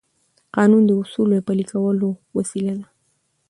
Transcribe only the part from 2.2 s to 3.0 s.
وسیله ده.